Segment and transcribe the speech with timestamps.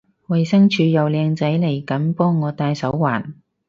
[0.29, 3.35] 衛生署有靚仔嚟緊幫我戴手環